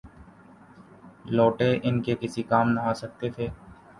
[1.27, 3.47] لوٹے ان کے کسی کام نہ آ سکتے تھے۔